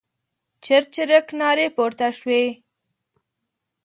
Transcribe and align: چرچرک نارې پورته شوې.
چرچرک 0.63 1.27
نارې 1.39 1.67
پورته 1.75 2.07
شوې. 2.17 2.43